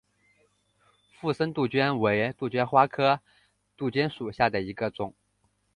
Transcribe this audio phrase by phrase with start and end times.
[1.19, 3.19] 附生杜鹃为杜鹃花科
[3.77, 5.13] 杜鹃属下的一个种。